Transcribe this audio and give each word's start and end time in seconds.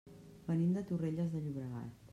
Venim 0.47 0.71
de 0.79 0.83
Torrelles 0.93 1.31
de 1.37 1.45
Llobregat. 1.47 2.03